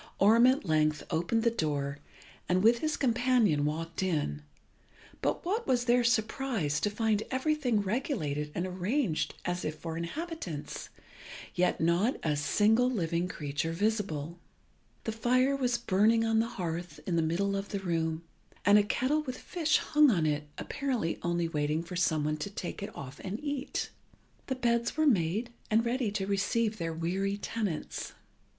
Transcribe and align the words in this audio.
Orm 0.17 0.47
at 0.47 0.65
length 0.65 1.03
opened 1.11 1.43
the 1.43 1.51
door, 1.51 1.99
and 2.49 2.63
with 2.63 2.79
his 2.79 2.97
companion 2.97 3.65
walked 3.65 4.01
in; 4.01 4.41
but 5.21 5.45
what 5.45 5.67
was 5.67 5.85
their 5.85 6.03
surprise 6.03 6.79
to 6.79 6.89
find 6.89 7.21
everything 7.29 7.81
regulated 7.81 8.51
and 8.55 8.65
arranged 8.65 9.35
as 9.45 9.63
if 9.63 9.75
for 9.77 9.95
inhabitants, 9.97 10.89
yet 11.53 11.79
not 11.79 12.17
a 12.23 12.35
single 12.35 12.89
living 12.89 13.27
creature 13.27 13.73
visible. 13.73 14.39
The 15.03 15.11
fire 15.11 15.55
was 15.55 15.77
burning 15.77 16.25
on 16.25 16.39
the 16.39 16.47
hearth 16.47 16.99
in 17.05 17.15
the 17.15 17.21
middle 17.21 17.55
of 17.55 17.69
the 17.69 17.77
room, 17.79 18.23
and 18.65 18.79
a 18.79 18.83
kettle 18.83 19.21
with 19.21 19.37
fish 19.37 19.77
hung 19.77 20.09
on 20.09 20.25
it, 20.25 20.47
apparently 20.57 21.19
only 21.21 21.47
waiting 21.47 21.83
for 21.83 21.95
some 21.95 22.23
one 22.23 22.37
to 22.37 22.49
take 22.49 22.81
it 22.81 22.89
off 22.95 23.19
and 23.23 23.39
eat. 23.43 23.91
The 24.47 24.55
beds 24.55 24.97
were 24.97 25.05
made 25.05 25.51
and 25.69 25.85
ready 25.85 26.09
to 26.13 26.25
receive 26.25 26.79
their 26.79 26.91
weary 26.91 27.37
tenants. 27.37 28.13